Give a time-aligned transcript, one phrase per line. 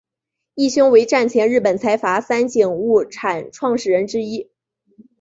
[0.55, 4.49] 义兄为战前日本财阀三井物产创始人之一。